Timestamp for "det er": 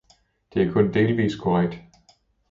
0.53-0.71